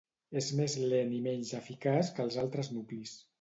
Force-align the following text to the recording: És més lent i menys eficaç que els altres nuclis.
És 0.39 0.45
més 0.59 0.77
lent 0.93 1.13
i 1.17 1.19
menys 1.27 1.51
eficaç 1.59 2.11
que 2.17 2.27
els 2.29 2.39
altres 2.47 2.73
nuclis. 2.79 3.15